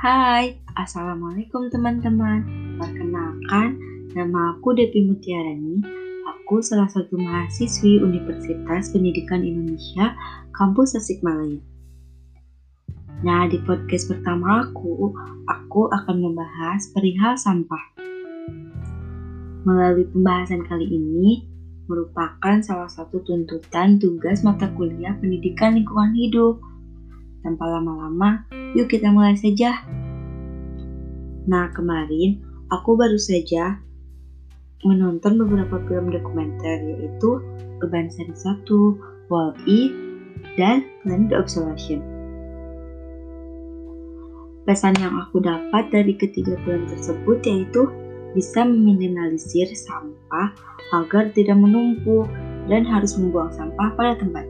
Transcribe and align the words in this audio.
Hai, 0.00 0.56
Assalamualaikum 0.80 1.68
teman-teman. 1.68 2.40
Perkenalkan, 2.80 3.76
nama 4.16 4.56
aku 4.56 4.72
Depi 4.72 5.04
Mutiarani. 5.04 5.84
Aku 6.24 6.64
salah 6.64 6.88
satu 6.88 7.20
mahasiswi 7.20 8.00
Universitas 8.00 8.96
Pendidikan 8.96 9.44
Indonesia, 9.44 10.16
Kampus 10.56 10.96
Tasikmalaya. 10.96 11.60
Nah, 13.20 13.44
di 13.52 13.60
podcast 13.60 14.08
pertama 14.08 14.72
aku, 14.72 15.12
aku 15.44 15.92
akan 15.92 16.16
membahas 16.16 16.88
perihal 16.96 17.36
sampah. 17.36 17.84
Melalui 19.68 20.08
pembahasan 20.08 20.64
kali 20.64 20.88
ini, 20.96 21.44
merupakan 21.92 22.56
salah 22.64 22.88
satu 22.88 23.20
tuntutan 23.20 24.00
tugas 24.00 24.40
mata 24.48 24.64
kuliah 24.72 25.12
pendidikan 25.20 25.76
lingkungan 25.76 26.16
hidup. 26.16 26.56
Tanpa 27.40 27.64
lama-lama, 27.66 28.44
Yuk 28.76 28.86
kita 28.86 29.10
mulai 29.10 29.34
saja. 29.34 29.82
Nah, 31.50 31.74
kemarin 31.74 32.38
aku 32.70 32.94
baru 32.94 33.18
saja 33.18 33.82
menonton 34.86 35.36
beberapa 35.42 35.82
film 35.90 36.14
dokumenter 36.14 36.78
yaitu 36.86 37.42
Urban 37.82 38.06
Seri 38.08 38.32
1, 38.32 38.64
Wall-E, 39.26 39.80
dan 40.56 40.86
Planet 41.02 41.34
Observation. 41.36 42.00
Pesan 44.64 44.94
yang 45.02 45.18
aku 45.18 45.42
dapat 45.42 45.90
dari 45.90 46.14
ketiga 46.14 46.54
film 46.62 46.86
tersebut 46.86 47.42
yaitu 47.42 47.90
bisa 48.38 48.62
meminimalisir 48.62 49.66
sampah 49.74 50.54
agar 50.94 51.34
tidak 51.34 51.58
menumpuk 51.58 52.30
dan 52.70 52.86
harus 52.86 53.18
membuang 53.18 53.50
sampah 53.50 53.90
pada 53.98 54.14
tempatnya. 54.18 54.49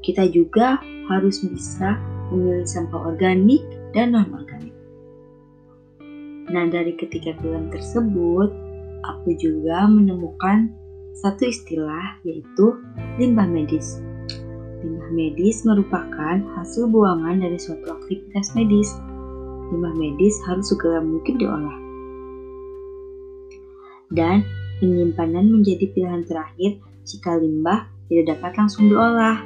Kita 0.00 0.24
juga 0.32 0.80
harus 1.12 1.44
bisa 1.44 2.00
memilih 2.32 2.64
sampah 2.64 3.12
organik 3.12 3.60
dan 3.92 4.16
non-organik. 4.16 4.72
Nah, 6.50 6.66
dari 6.66 6.98
ketiga 6.98 7.36
film 7.38 7.70
tersebut, 7.70 8.50
aku 9.06 9.28
juga 9.38 9.86
menemukan 9.86 10.70
satu 11.20 11.46
istilah 11.46 12.18
yaitu 12.24 12.80
limbah 13.20 13.46
medis. 13.46 14.00
Limbah 14.80 15.10
medis 15.12 15.62
merupakan 15.68 16.40
hasil 16.56 16.88
buangan 16.88 17.44
dari 17.44 17.58
suatu 17.60 17.92
aktivitas 17.92 18.56
medis. 18.56 18.96
Limbah 19.70 19.94
medis 19.94 20.34
harus 20.48 20.72
segera 20.72 21.04
mungkin 21.04 21.36
diolah. 21.36 21.78
Dan 24.10 24.42
penyimpanan 24.82 25.54
menjadi 25.54 25.86
pilihan 25.92 26.26
terakhir 26.26 26.82
jika 27.06 27.38
limbah 27.38 27.86
tidak 28.10 28.34
dapat 28.34 28.52
langsung 28.58 28.90
diolah. 28.90 29.38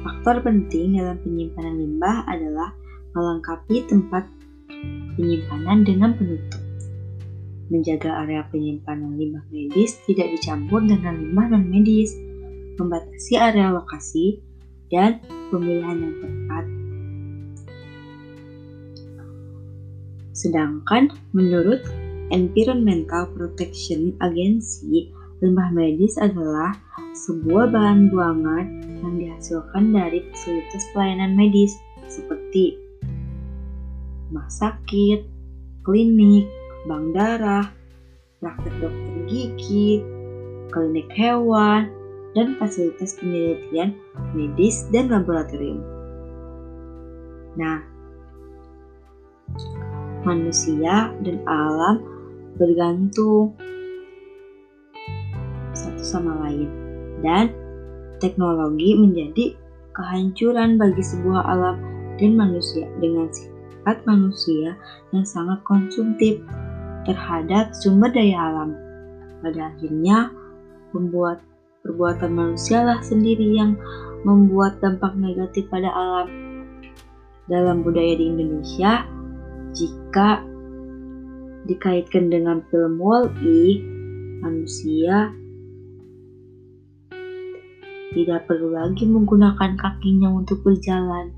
Faktor 0.00 0.40
penting 0.40 0.96
dalam 0.96 1.20
penyimpanan 1.20 1.76
limbah 1.76 2.24
adalah 2.24 2.72
melengkapi 3.12 3.84
tempat 3.84 4.24
penyimpanan 5.18 5.84
dengan 5.84 6.16
penutup. 6.16 6.62
Menjaga 7.68 8.26
area 8.26 8.42
penyimpanan 8.48 9.14
limbah 9.20 9.44
medis 9.52 10.00
tidak 10.08 10.32
dicampur 10.34 10.80
dengan 10.82 11.20
limbah 11.20 11.52
non-medis, 11.52 12.16
membatasi 12.80 13.36
area 13.36 13.70
lokasi, 13.70 14.40
dan 14.88 15.22
pemilihan 15.52 16.00
yang 16.00 16.16
tepat. 16.18 16.64
Sedangkan 20.32 21.12
menurut 21.36 21.84
Environmental 22.32 23.28
Protection 23.36 24.16
Agency, 24.24 25.12
limbah 25.40 25.72
medis 25.72 26.20
adalah 26.20 26.76
sebuah 27.16 27.72
bahan 27.72 28.12
buangan 28.12 28.66
yang 29.00 29.14
dihasilkan 29.16 29.96
dari 29.96 30.20
fasilitas 30.32 30.84
pelayanan 30.92 31.32
medis 31.32 31.72
seperti 32.12 32.76
rumah 34.28 34.46
sakit, 34.52 35.24
klinik, 35.82 36.46
bank 36.84 37.16
darah, 37.16 37.66
praktek 38.38 38.74
dokter 38.84 39.16
gigi, 39.26 40.04
klinik 40.70 41.08
hewan, 41.16 41.88
dan 42.36 42.54
fasilitas 42.60 43.16
penelitian 43.18 43.96
medis 44.36 44.86
dan 44.94 45.10
laboratorium. 45.10 45.82
Nah, 47.58 47.82
manusia 50.22 51.10
dan 51.26 51.42
alam 51.48 51.98
bergantung 52.54 53.56
satu 56.00 56.16
sama 56.16 56.32
lain 56.48 56.68
dan 57.20 57.52
teknologi 58.24 58.96
menjadi 58.96 59.52
kehancuran 59.92 60.80
bagi 60.80 61.04
sebuah 61.04 61.44
alam 61.44 61.76
dan 62.16 62.40
manusia 62.40 62.88
dengan 63.04 63.28
sifat 63.28 64.00
manusia 64.08 64.80
yang 65.12 65.28
sangat 65.28 65.60
konsumtif 65.68 66.40
terhadap 67.04 67.76
sumber 67.76 68.08
daya 68.08 68.48
alam. 68.48 68.72
Pada 69.40 69.72
akhirnya, 69.72 70.32
membuat 70.96 71.40
perbuatan 71.84 72.32
manusialah 72.32 73.00
sendiri 73.00 73.56
yang 73.56 73.76
membuat 74.24 74.80
dampak 74.84 75.16
negatif 75.16 75.64
pada 75.68 75.88
alam. 75.88 76.28
Dalam 77.48 77.80
budaya 77.84 78.16
di 78.20 78.24
Indonesia, 78.28 79.04
jika 79.72 80.44
dikaitkan 81.64 82.28
dengan 82.28 82.60
film 82.68 83.00
Wall-E, 83.00 83.80
manusia 84.44 85.32
tidak 88.10 88.50
perlu 88.50 88.74
lagi 88.74 89.06
menggunakan 89.06 89.78
kakinya 89.78 90.34
untuk 90.34 90.66
berjalan. 90.66 91.30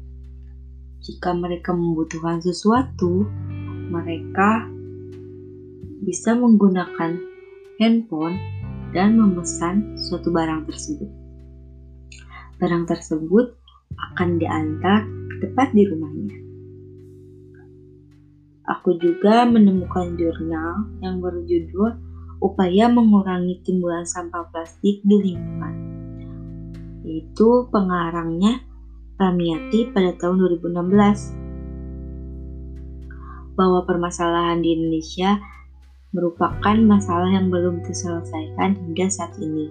Jika 1.04 1.36
mereka 1.36 1.76
membutuhkan 1.76 2.40
sesuatu, 2.40 3.28
mereka 3.92 4.64
bisa 6.00 6.32
menggunakan 6.32 7.20
handphone 7.76 8.40
dan 8.96 9.20
memesan 9.20 10.00
suatu 10.00 10.32
barang 10.32 10.64
tersebut. 10.64 11.10
Barang 12.56 12.88
tersebut 12.88 13.52
akan 13.92 14.40
diantar 14.40 15.04
tepat 15.44 15.76
di 15.76 15.84
rumahnya. 15.84 16.38
Aku 18.78 18.96
juga 18.96 19.44
menemukan 19.44 20.16
jurnal 20.16 20.88
yang 21.02 21.20
berjudul 21.20 21.98
Upaya 22.40 22.88
Mengurangi 22.88 23.60
Timbulan 23.66 24.06
Sampah 24.06 24.48
Plastik 24.54 25.02
di 25.02 25.16
Lingkungan 25.18 25.91
yaitu 27.02 27.66
pengarangnya 27.70 28.62
Ramiati 29.20 29.92
pada 29.94 30.16
tahun 30.18 30.42
2016 30.58 33.54
bahwa 33.54 33.86
permasalahan 33.86 34.64
di 34.64 34.74
Indonesia 34.74 35.38
merupakan 36.12 36.76
masalah 36.82 37.30
yang 37.30 37.48
belum 37.48 37.80
terselesaikan 37.86 38.76
hingga 38.76 39.06
saat 39.08 39.32
ini. 39.38 39.70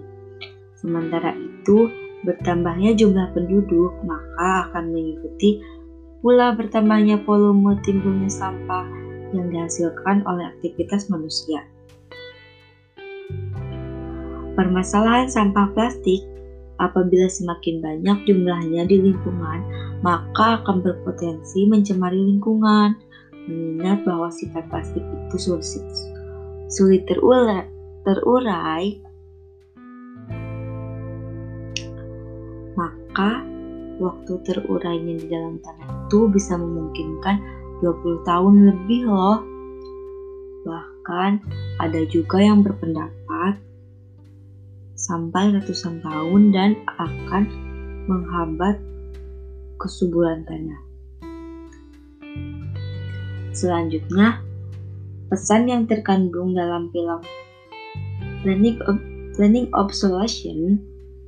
Sementara 0.78 1.36
itu, 1.36 1.90
bertambahnya 2.22 2.94
jumlah 2.94 3.34
penduduk 3.34 3.92
maka 4.06 4.70
akan 4.70 4.94
mengikuti 4.94 5.58
pula 6.22 6.54
bertambahnya 6.54 7.18
volume 7.26 7.74
timbulnya 7.82 8.30
sampah 8.30 8.86
yang 9.34 9.50
dihasilkan 9.50 10.22
oleh 10.24 10.46
aktivitas 10.54 11.10
manusia. 11.10 11.66
Permasalahan 14.54 15.26
sampah 15.26 15.74
plastik 15.74 16.22
Apabila 16.82 17.30
semakin 17.30 17.78
banyak 17.78 18.26
jumlahnya 18.26 18.82
di 18.90 18.98
lingkungan, 18.98 19.62
maka 20.02 20.58
akan 20.58 20.82
berpotensi 20.82 21.62
mencemari 21.70 22.18
lingkungan. 22.18 22.98
Mengingat 23.46 24.02
bahwa 24.02 24.30
sifat 24.34 24.66
plastik 24.66 25.02
itu 25.02 25.36
sulit, 25.38 25.86
sulit 26.66 27.06
terurai, 27.06 28.98
maka 32.78 33.42
waktu 34.02 34.32
terurainya 34.42 35.22
di 35.22 35.26
dalam 35.30 35.62
tanah 35.62 36.06
itu 36.06 36.26
bisa 36.30 36.58
memungkinkan 36.58 37.38
20 37.82 38.26
tahun 38.26 38.54
lebih 38.74 39.10
loh. 39.10 39.42
Bahkan 40.66 41.30
ada 41.82 42.00
juga 42.10 42.38
yang 42.38 42.62
berpendapat 42.62 43.21
sampai 45.12 45.52
ratusan 45.52 46.00
tahun 46.00 46.56
dan 46.56 46.72
akan 46.96 47.44
menghambat 48.08 48.80
kesuburan 49.76 50.40
tanah. 50.48 50.80
Selanjutnya, 53.52 54.40
pesan 55.28 55.68
yang 55.68 55.84
terkandung 55.84 56.56
dalam 56.56 56.88
film 56.96 57.20
Planning, 58.40 58.80
of, 58.88 58.96
Planning 59.36 59.68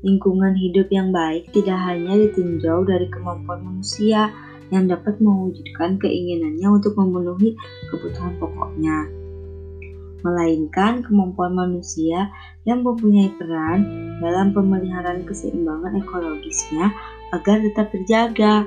lingkungan 0.00 0.56
hidup 0.56 0.88
yang 0.88 1.12
baik 1.12 1.52
tidak 1.52 1.76
hanya 1.84 2.16
ditinjau 2.16 2.88
dari 2.88 3.06
kemampuan 3.12 3.60
manusia 3.62 4.32
yang 4.72 4.88
dapat 4.88 5.20
mewujudkan 5.20 6.00
keinginannya 6.00 6.68
untuk 6.72 6.96
memenuhi 6.96 7.52
kebutuhan 7.92 8.32
pokoknya, 8.40 9.23
melainkan 10.24 11.04
kemampuan 11.04 11.52
manusia 11.52 12.32
yang 12.64 12.80
mempunyai 12.80 13.28
peran 13.36 13.84
dalam 14.24 14.56
pemeliharaan 14.56 15.28
keseimbangan 15.28 16.00
ekologisnya 16.00 16.88
agar 17.36 17.60
tetap 17.60 17.92
terjaga. 17.92 18.64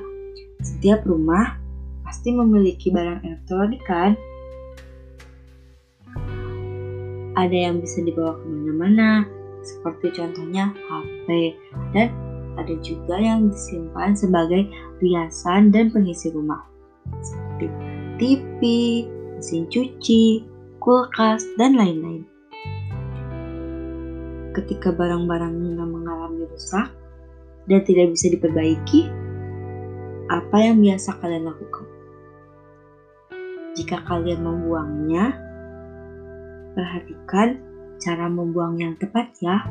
Setiap 0.61 1.01
rumah 1.09 1.57
pasti 2.05 2.29
memiliki 2.29 2.93
barang 2.93 3.25
elektronik 3.25 3.81
kan? 3.89 4.13
Ada 7.37 7.69
yang 7.69 7.81
bisa 7.81 8.01
dibawa 8.01 8.37
ke 8.37 8.45
mana-mana, 8.49 9.09
seperti 9.61 10.13
contohnya 10.17 10.73
HP, 10.89 11.53
dan 11.93 12.09
ada 12.57 12.73
juga 12.81 13.21
yang 13.21 13.53
disimpan 13.53 14.17
sebagai 14.17 14.65
riasan 14.97 15.69
dan 15.69 15.93
pengisi 15.93 16.33
rumah, 16.33 16.65
seperti 17.21 17.69
TV, 18.17 18.61
mesin 19.37 19.69
cuci, 19.69 20.41
kulkas, 20.87 21.43
dan 21.59 21.75
lain-lain. 21.75 22.23
Ketika 24.55 24.95
barang-barang 24.95 25.51
mengalami 25.83 26.47
rusak 26.47 26.87
dan 27.67 27.83
tidak 27.83 28.15
bisa 28.15 28.31
diperbaiki, 28.31 29.11
apa 30.31 30.55
yang 30.55 30.79
biasa 30.79 31.19
kalian 31.19 31.51
lakukan? 31.51 31.87
Jika 33.75 33.99
kalian 34.07 34.39
membuangnya, 34.47 35.35
perhatikan 36.71 37.59
cara 37.99 38.31
membuang 38.31 38.79
yang 38.79 38.95
tepat 38.95 39.27
ya. 39.43 39.67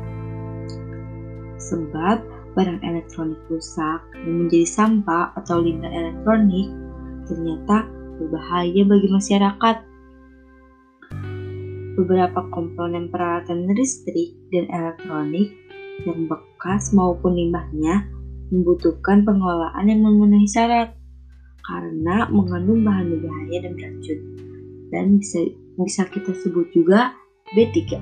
Sebab 1.57 2.21
barang 2.53 2.85
elektronik 2.85 3.41
rusak 3.49 4.05
dan 4.13 4.45
menjadi 4.45 4.69
sampah 4.69 5.33
atau 5.33 5.65
limbah 5.65 5.89
elektronik 5.89 6.69
ternyata 7.25 7.89
berbahaya 8.21 8.85
bagi 8.85 9.09
masyarakat. 9.09 9.96
Beberapa 11.97 12.45
komponen 12.53 13.09
peralatan 13.09 13.65
listrik 13.73 14.37
dan 14.53 14.69
elektronik 14.69 15.49
yang 16.05 16.29
bekas 16.29 16.93
maupun 16.93 17.33
limbahnya 17.33 18.05
membutuhkan 18.53 19.25
pengelolaan 19.25 19.89
yang 19.89 20.05
memenuhi 20.05 20.45
syarat 20.45 20.93
karena 21.65 22.29
mengandung 22.29 22.85
bahan 22.85 23.11
berbahaya 23.11 23.57
dan 23.65 23.73
beracun 23.75 24.19
dan 24.93 25.05
bisa 25.19 25.39
bisa 25.75 26.03
kita 26.07 26.31
sebut 26.37 26.69
juga 26.71 27.17
B3. 27.57 27.97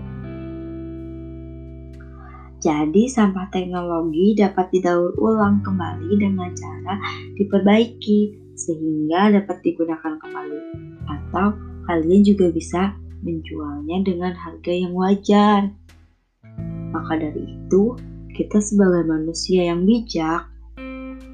Jadi 2.61 3.03
sampah 3.05 3.47
teknologi 3.53 4.33
dapat 4.35 4.73
didaur 4.73 5.13
ulang 5.21 5.61
kembali 5.61 6.17
dengan 6.17 6.49
cara 6.51 6.97
diperbaiki 7.37 8.19
sehingga 8.57 9.37
dapat 9.37 9.61
digunakan 9.61 10.17
kembali 10.17 10.59
atau 11.05 11.53
kalian 11.85 12.25
juga 12.25 12.49
bisa 12.49 12.97
menjualnya 13.25 14.05
dengan 14.05 14.37
harga 14.37 14.71
yang 14.71 14.93
wajar. 14.93 15.73
Maka 16.93 17.13
dari 17.17 17.57
itu, 17.57 17.97
kita 18.37 18.61
sebagai 18.61 19.09
manusia 19.09 19.65
yang 19.73 19.83
bijak 19.83 20.45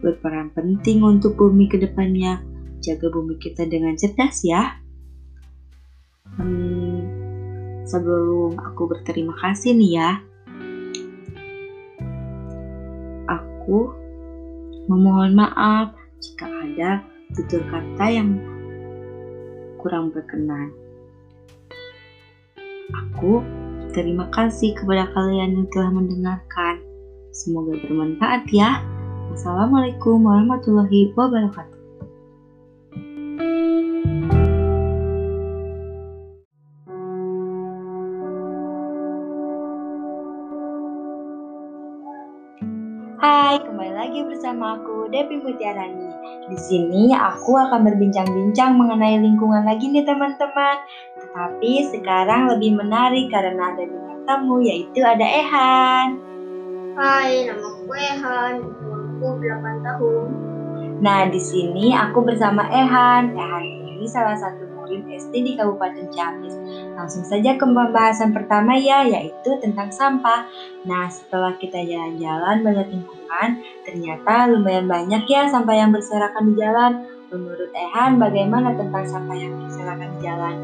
berperan 0.02 0.50
penting 0.56 1.06
untuk 1.06 1.38
bumi 1.38 1.70
ke 1.70 1.78
depannya. 1.78 2.42
Jaga 2.82 3.14
bumi 3.14 3.38
kita 3.38 3.70
dengan 3.70 3.94
cerdas 3.94 4.42
ya. 4.42 4.82
Hmm, 6.40 7.06
sebelum 7.86 8.58
aku 8.58 8.90
berterima 8.90 9.38
kasih 9.38 9.78
nih 9.78 9.92
ya, 10.02 10.12
Aku 13.62 13.94
memohon 14.90 15.38
maaf 15.38 15.94
jika 16.18 16.50
ada 16.50 17.06
tutur 17.38 17.62
kata 17.70 18.06
yang 18.10 18.42
kurang 19.78 20.10
berkenan. 20.10 20.74
Aku 22.92 23.44
terima 23.92 24.28
kasih 24.32 24.76
kepada 24.78 25.10
kalian 25.12 25.58
yang 25.58 25.68
telah 25.72 25.92
mendengarkan. 25.92 26.80
Semoga 27.32 27.76
bermanfaat 27.80 28.48
ya. 28.52 28.84
Wassalamualaikum 29.32 30.20
warahmatullahi 30.24 31.16
wabarakatuh. 31.16 31.81
Hai, 43.22 43.62
kembali 43.62 43.94
lagi 43.94 44.26
bersama 44.26 44.82
aku 44.82 45.06
Devi 45.14 45.38
Mutiarani. 45.46 46.10
Di 46.50 46.58
sini 46.58 47.14
aku 47.14 47.54
akan 47.54 47.86
berbincang-bincang 47.86 48.74
mengenai 48.74 49.22
lingkungan 49.22 49.62
lagi 49.62 49.94
nih 49.94 50.02
teman-teman. 50.02 50.82
Tetapi 51.22 51.86
sekarang 51.94 52.50
lebih 52.50 52.82
menarik 52.82 53.30
karena 53.30 53.78
ada 53.78 53.86
bintang 53.86 54.26
tamu 54.26 54.66
yaitu 54.66 55.06
ada 55.06 55.22
Ehan. 55.22 56.18
Hai, 56.98 57.46
nama 57.46 57.62
aku 57.62 57.94
Ehan, 57.94 58.54
umurku 58.66 59.38
8 59.38 59.86
tahun. 59.86 60.28
Nah, 61.06 61.30
di 61.30 61.38
sini 61.38 61.94
aku 61.94 62.26
bersama 62.26 62.74
Ehan. 62.74 63.38
Ehan 63.38 63.64
ini 63.86 64.10
salah 64.10 64.34
satu 64.34 64.66
SD 65.00 65.34
di 65.40 65.52
Kabupaten 65.56 66.12
Ciamis. 66.12 66.56
Langsung 67.00 67.24
saja 67.24 67.56
ke 67.56 67.64
pembahasan 67.64 68.36
pertama 68.36 68.76
ya, 68.76 69.08
yaitu 69.08 69.56
tentang 69.64 69.88
sampah. 69.96 70.44
Nah, 70.84 71.08
setelah 71.08 71.56
kita 71.56 71.80
jalan-jalan 71.88 72.60
melihat 72.60 72.92
lingkungan, 72.92 73.50
ternyata 73.88 74.52
lumayan 74.52 74.92
banyak 74.92 75.24
ya 75.32 75.48
sampah 75.48 75.76
yang 75.76 75.96
berserakan 75.96 76.52
di 76.52 76.54
jalan. 76.60 76.92
Menurut 77.32 77.72
Ehan, 77.72 78.20
bagaimana 78.20 78.76
tentang 78.76 79.08
sampah 79.08 79.38
yang 79.40 79.56
berserakan 79.56 80.10
di 80.12 80.20
jalan? 80.20 80.56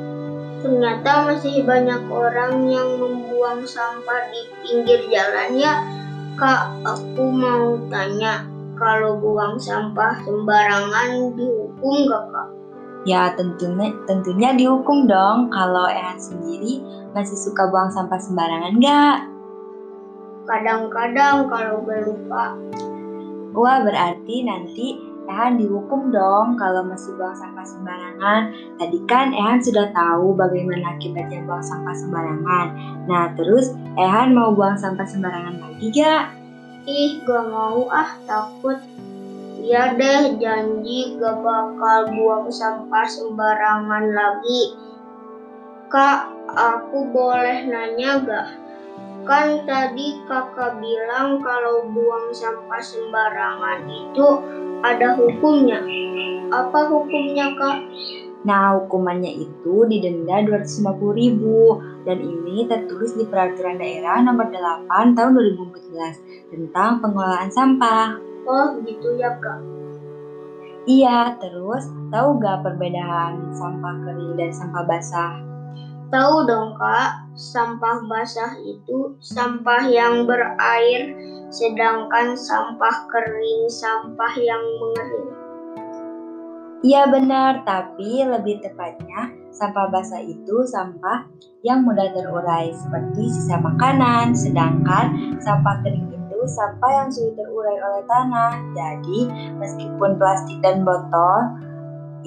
Ternyata 0.57 1.11
masih 1.31 1.63
banyak 1.63 2.01
orang 2.11 2.67
yang 2.67 2.99
membuang 2.99 3.63
sampah 3.63 4.27
di 4.27 4.41
pinggir 4.59 5.07
jalan 5.07 5.55
ya. 5.55 5.79
Kak, 6.35 6.83
aku 6.83 7.23
mau 7.33 7.79
tanya, 7.87 8.45
kalau 8.77 9.17
buang 9.17 9.57
sampah 9.57 10.21
sembarangan 10.21 11.33
dihukum 11.33 12.05
gak 12.05 12.25
kak? 12.29 12.56
Ya 13.07 13.31
tentunya 13.39 13.95
tentunya 14.03 14.51
dihukum 14.51 15.07
dong 15.07 15.47
kalau 15.47 15.87
Ehan 15.87 16.19
sendiri 16.19 16.83
masih 17.15 17.39
suka 17.39 17.71
buang 17.71 17.87
sampah 17.87 18.19
sembarangan 18.19 18.75
nggak? 18.75 19.17
Kadang-kadang 20.43 21.47
kalau 21.47 21.87
lupa. 21.87 22.51
Wah 23.55 23.79
berarti 23.79 24.43
nanti 24.43 24.99
Ehan 25.27 25.55
dihukum 25.55 26.11
dong 26.11 26.59
kalau 26.59 26.83
masih 26.83 27.15
buang 27.15 27.31
sampah 27.31 27.63
sembarangan. 27.63 28.51
Tadi 28.75 28.99
kan 29.07 29.31
Ehan 29.31 29.63
sudah 29.63 29.87
tahu 29.95 30.35
bagaimana 30.35 30.99
akibatnya 30.99 31.47
buang 31.47 31.63
sampah 31.63 31.95
sembarangan. 31.95 32.67
Nah 33.07 33.31
terus 33.39 33.71
Ehan 33.95 34.35
mau 34.35 34.51
buang 34.51 34.75
sampah 34.75 35.07
sembarangan 35.07 35.63
lagi 35.63 35.95
gak? 35.95 36.35
Ih 36.83 37.23
gak 37.23 37.43
mau 37.51 37.87
ah 37.87 38.19
takut 38.27 38.79
Iya 39.57 39.97
deh, 39.97 40.37
janji 40.37 41.17
gak 41.17 41.41
bakal 41.41 42.13
buang 42.13 42.47
sampah 42.53 43.07
sembarangan 43.09 44.05
lagi. 44.13 44.77
Kak, 45.89 46.29
aku 46.53 47.09
boleh 47.09 47.65
nanya 47.65 48.21
gak? 48.21 48.47
Kan 49.25 49.65
tadi 49.67 50.23
kakak 50.29 50.79
bilang 50.79 51.41
kalau 51.41 51.89
buang 51.89 52.31
sampah 52.31 52.79
sembarangan 52.79 53.83
itu 53.89 54.27
ada 54.85 55.17
hukumnya. 55.17 55.81
Apa 56.47 56.87
hukumnya 56.87 57.51
kak? 57.59 57.77
Nah, 58.47 58.79
hukumannya 58.79 59.43
itu 59.43 59.83
didenda 59.89 60.39
250 60.47 61.11
ribu 61.11 61.83
dan 62.07 62.23
ini 62.23 62.63
tertulis 62.69 63.11
di 63.19 63.27
Peraturan 63.27 63.75
Daerah 63.75 64.23
Nomor 64.23 64.47
8 64.47 65.17
Tahun 65.17 65.31
2014 65.35 66.55
tentang 66.55 67.03
pengelolaan 67.03 67.51
sampah. 67.51 68.26
Oh 68.47 68.79
gitu 68.87 69.19
ya 69.19 69.35
kak. 69.43 69.59
Iya, 70.87 71.35
terus 71.43 71.83
tahu 72.15 72.39
gak 72.39 72.63
perbedaan 72.63 73.51
sampah 73.59 73.95
kering 74.07 74.39
dan 74.39 74.55
sampah 74.55 74.87
basah? 74.87 75.35
Tahu 76.07 76.47
dong 76.47 76.79
kak, 76.79 77.27
sampah 77.35 77.99
basah 78.07 78.55
itu 78.63 79.11
sampah 79.19 79.83
yang 79.91 80.23
berair, 80.23 81.11
sedangkan 81.51 82.39
sampah 82.39 83.03
kering 83.11 83.67
sampah 83.67 84.33
yang 84.39 84.63
mengering. 84.79 85.29
Iya 86.87 87.03
benar, 87.11 87.67
tapi 87.67 88.23
lebih 88.23 88.63
tepatnya 88.63 89.27
sampah 89.51 89.91
basah 89.91 90.23
itu 90.23 90.63
sampah 90.71 91.27
yang 91.67 91.83
mudah 91.83 92.15
terurai 92.15 92.71
seperti 92.71 93.27
sisa 93.27 93.59
makanan, 93.59 94.31
sedangkan 94.31 95.35
sampah 95.43 95.83
kering 95.83 96.16
sampah 96.45 96.91
yang 96.91 97.09
sulit 97.09 97.33
terurai 97.33 97.77
oleh 97.81 98.03
tanah. 98.05 98.53
Jadi, 98.75 99.19
meskipun 99.57 100.19
plastik 100.21 100.61
dan 100.61 100.85
botol 100.85 101.57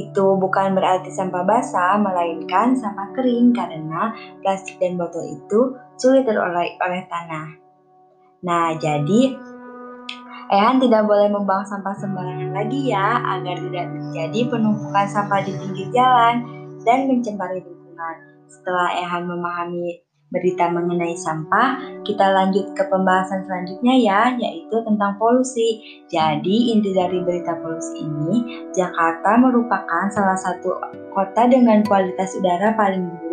itu 0.00 0.26
bukan 0.40 0.72
berarti 0.72 1.12
sampah 1.12 1.44
basah, 1.44 2.00
melainkan 2.00 2.72
sampah 2.72 3.12
kering 3.12 3.52
karena 3.52 4.16
plastik 4.40 4.80
dan 4.80 4.96
botol 4.96 5.22
itu 5.28 5.76
sulit 6.00 6.24
terurai 6.24 6.74
oleh 6.80 7.02
tanah. 7.06 7.46
Nah, 8.40 8.72
jadi 8.80 9.36
Ehan 10.50 10.82
tidak 10.82 11.06
boleh 11.06 11.30
membuang 11.30 11.62
sampah 11.62 11.94
sembarangan 11.94 12.50
lagi 12.50 12.90
ya, 12.90 13.22
agar 13.38 13.54
tidak 13.54 13.86
terjadi 13.86 14.40
penumpukan 14.50 15.06
sampah 15.06 15.46
di 15.46 15.54
pinggir 15.54 15.86
jalan 15.94 16.42
dan 16.82 17.06
mencemari 17.06 17.62
lingkungan. 17.62 18.16
Setelah 18.50 18.98
Ehan 18.98 19.30
memahami 19.30 20.09
berita 20.30 20.70
mengenai 20.70 21.18
sampah, 21.18 22.00
kita 22.06 22.22
lanjut 22.30 22.70
ke 22.78 22.86
pembahasan 22.86 23.42
selanjutnya 23.44 23.94
ya, 23.98 24.20
yaitu 24.38 24.78
tentang 24.86 25.18
polusi. 25.18 25.82
Jadi, 26.06 26.74
inti 26.74 26.94
dari 26.94 27.18
berita 27.22 27.58
polusi 27.58 28.06
ini, 28.06 28.66
Jakarta 28.70 29.36
merupakan 29.36 30.06
salah 30.14 30.38
satu 30.38 30.78
kota 31.10 31.50
dengan 31.50 31.82
kualitas 31.82 32.38
udara 32.38 32.74
paling 32.78 33.10
buruk 33.10 33.30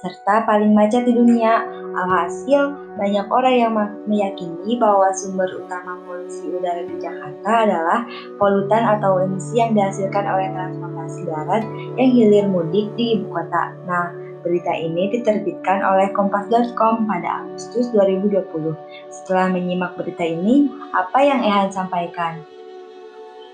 serta 0.00 0.48
paling 0.48 0.72
macet 0.72 1.04
di 1.04 1.12
dunia. 1.12 1.80
Alhasil, 1.90 2.94
banyak 2.94 3.26
orang 3.26 3.54
yang 3.58 3.74
meyakini 4.06 4.78
bahwa 4.78 5.10
sumber 5.10 5.50
utama 5.58 5.98
polusi 6.06 6.46
udara 6.46 6.86
di 6.86 6.96
Jakarta 7.02 7.66
adalah 7.66 8.06
polutan 8.38 8.86
atau 8.86 9.18
emisi 9.18 9.58
yang 9.58 9.74
dihasilkan 9.74 10.22
oleh 10.22 10.54
transportasi 10.54 11.26
darat 11.26 11.66
yang 11.98 12.10
hilir 12.14 12.46
mudik 12.46 12.94
di 12.94 13.18
ibu 13.18 13.26
kota. 13.34 13.74
Nah, 13.90 14.06
Berita 14.40 14.72
ini 14.72 15.12
diterbitkan 15.12 15.84
oleh 15.84 16.08
Kompas.com 16.16 17.04
pada 17.04 17.44
Agustus 17.44 17.92
2020. 17.92 18.72
Setelah 19.12 19.52
menyimak 19.52 19.94
berita 20.00 20.24
ini, 20.24 20.68
apa 20.96 21.18
yang 21.20 21.44
Ehan 21.44 21.68
sampaikan? 21.68 22.40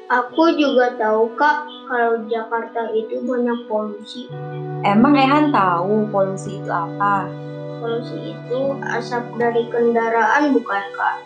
Aku 0.07 0.55
juga 0.55 0.95
tahu 0.95 1.35
kak, 1.35 1.66
kalau 1.90 2.23
Jakarta 2.31 2.95
itu 2.95 3.19
banyak 3.26 3.66
polusi. 3.66 4.31
Emang 4.87 5.19
Ehan 5.19 5.50
tahu 5.50 6.07
polusi 6.14 6.62
itu 6.62 6.71
apa? 6.71 7.26
Polusi 7.83 8.31
itu 8.31 8.61
asap 8.87 9.26
dari 9.43 9.66
kendaraan 9.66 10.55
bukan 10.55 10.85
kak? 10.95 11.16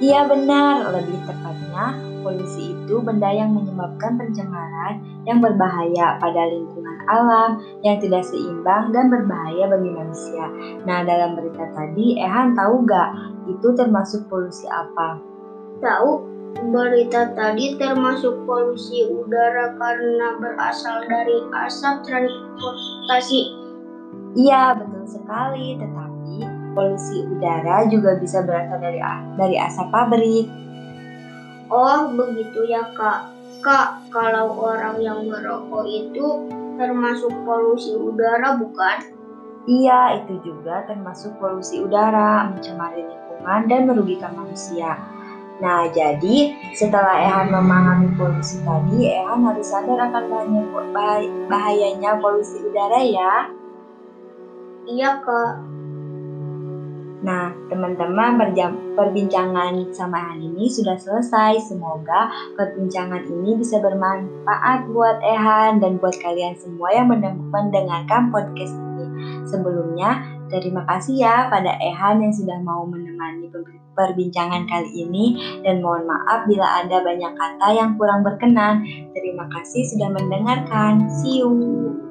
Iya 0.00 0.24
benar, 0.24 0.88
lebih 0.96 1.20
tepatnya 1.28 1.92
polusi 2.24 2.72
itu 2.72 3.04
benda 3.04 3.28
yang 3.28 3.52
menyebabkan 3.52 4.16
pencemaran 4.16 5.00
yang 5.28 5.44
berbahaya 5.44 6.16
pada 6.16 6.48
lingkungan 6.48 6.89
alam, 7.10 7.58
yang 7.82 7.98
tidak 7.98 8.22
seimbang 8.22 8.94
dan 8.94 9.10
berbahaya 9.10 9.66
bagi 9.66 9.90
manusia. 9.90 10.46
Nah, 10.86 11.02
dalam 11.02 11.34
berita 11.34 11.66
tadi, 11.74 12.14
Ehan 12.22 12.54
tahu 12.54 12.86
gak 12.86 13.10
itu 13.50 13.68
termasuk 13.74 14.30
polusi 14.30 14.70
apa? 14.70 15.18
Tahu, 15.82 16.10
berita 16.70 17.34
tadi 17.34 17.74
termasuk 17.74 18.46
polusi 18.46 19.10
udara 19.10 19.74
karena 19.74 20.38
berasal 20.38 21.02
dari 21.10 21.42
asap 21.66 22.06
transportasi. 22.06 23.42
Iya, 24.38 24.78
betul 24.78 25.04
sekali, 25.10 25.74
tetapi 25.74 26.10
Polusi 26.70 27.26
udara 27.26 27.82
juga 27.90 28.14
bisa 28.14 28.46
berasal 28.46 28.78
dari 28.78 29.02
dari 29.34 29.56
asap 29.58 29.90
pabrik. 29.90 30.46
Oh, 31.70 32.14
begitu 32.14 32.66
ya, 32.70 32.94
Kak. 32.94 33.34
Kak, 33.60 34.06
kalau 34.14 34.54
orang 34.56 35.02
yang 35.02 35.26
merokok 35.26 35.84
itu 35.86 36.46
termasuk 36.80 37.28
polusi 37.44 37.92
udara 37.92 38.56
bukan? 38.56 38.96
Iya, 39.68 40.24
itu 40.24 40.40
juga 40.40 40.88
termasuk 40.88 41.36
polusi 41.36 41.84
udara, 41.84 42.48
mencemari 42.48 43.04
lingkungan 43.04 43.68
dan 43.68 43.84
merugikan 43.84 44.32
manusia. 44.32 44.96
Nah, 45.60 45.84
jadi 45.92 46.56
setelah 46.72 47.20
Ehan 47.20 47.52
memahami 47.52 48.16
polusi 48.16 48.56
tadi, 48.64 49.12
Ehan 49.12 49.44
harus 49.44 49.68
sadar 49.68 50.08
akan 50.08 50.24
bahayanya 51.52 52.16
polusi 52.16 52.64
udara 52.64 53.04
ya. 53.04 53.52
Iya, 54.88 55.20
Kak. 55.20 55.69
Nah, 57.20 57.52
teman-teman 57.68 58.40
perbincangan 58.96 59.92
sama 59.92 60.16
Ehan 60.16 60.40
ini 60.40 60.72
sudah 60.72 60.96
selesai. 60.96 61.60
Semoga 61.68 62.32
perbincangan 62.56 63.28
ini 63.28 63.60
bisa 63.60 63.76
bermanfaat 63.80 64.88
buat 64.88 65.20
Ehan 65.20 65.84
dan 65.84 66.00
buat 66.00 66.16
kalian 66.24 66.56
semua 66.56 66.88
yang 66.96 67.12
mendengarkan 67.52 68.32
podcast 68.32 68.72
ini. 68.72 69.04
Sebelumnya, 69.44 70.24
terima 70.48 70.88
kasih 70.88 71.20
ya 71.20 71.36
pada 71.52 71.76
Ehan 71.76 72.24
yang 72.24 72.32
sudah 72.32 72.56
mau 72.64 72.88
menemani 72.88 73.52
perbincangan 74.00 74.64
kali 74.64 75.04
ini 75.04 75.24
dan 75.60 75.84
mohon 75.84 76.08
maaf 76.08 76.48
bila 76.48 76.80
ada 76.80 77.04
banyak 77.04 77.32
kata 77.36 77.68
yang 77.76 78.00
kurang 78.00 78.24
berkenan. 78.24 78.80
Terima 79.12 79.44
kasih 79.52 79.84
sudah 79.92 80.08
mendengarkan. 80.08 81.04
See 81.20 81.44
you. 81.44 82.09